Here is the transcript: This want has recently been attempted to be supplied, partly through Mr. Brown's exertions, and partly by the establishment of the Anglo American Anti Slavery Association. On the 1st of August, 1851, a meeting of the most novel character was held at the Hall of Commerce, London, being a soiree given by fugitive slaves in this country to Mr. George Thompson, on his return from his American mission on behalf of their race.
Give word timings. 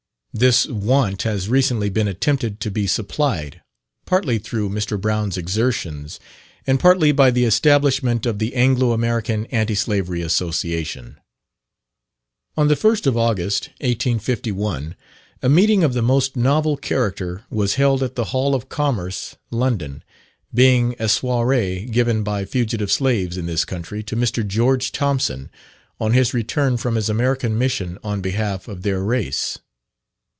This 0.33 0.65
want 0.65 1.23
has 1.23 1.49
recently 1.49 1.89
been 1.89 2.07
attempted 2.07 2.61
to 2.61 2.71
be 2.71 2.87
supplied, 2.87 3.61
partly 4.05 4.37
through 4.39 4.69
Mr. 4.69 4.99
Brown's 4.99 5.35
exertions, 5.37 6.21
and 6.65 6.79
partly 6.79 7.11
by 7.11 7.31
the 7.31 7.43
establishment 7.43 8.25
of 8.25 8.39
the 8.39 8.55
Anglo 8.55 8.93
American 8.93 9.45
Anti 9.47 9.75
Slavery 9.75 10.21
Association. 10.21 11.19
On 12.55 12.69
the 12.69 12.77
1st 12.77 13.07
of 13.07 13.17
August, 13.17 13.71
1851, 13.81 14.95
a 15.43 15.49
meeting 15.49 15.83
of 15.83 15.91
the 15.93 16.01
most 16.01 16.37
novel 16.37 16.77
character 16.77 17.43
was 17.49 17.73
held 17.75 18.01
at 18.01 18.15
the 18.15 18.23
Hall 18.31 18.55
of 18.55 18.69
Commerce, 18.69 19.35
London, 19.51 20.01
being 20.53 20.95
a 20.97 21.09
soiree 21.09 21.85
given 21.87 22.23
by 22.23 22.45
fugitive 22.45 22.89
slaves 22.89 23.35
in 23.35 23.47
this 23.47 23.65
country 23.65 24.01
to 24.03 24.15
Mr. 24.15 24.47
George 24.47 24.93
Thompson, 24.93 25.51
on 25.99 26.13
his 26.13 26.33
return 26.33 26.77
from 26.77 26.95
his 26.95 27.09
American 27.09 27.57
mission 27.57 27.97
on 28.01 28.21
behalf 28.21 28.69
of 28.69 28.83
their 28.83 29.03
race. 29.03 29.59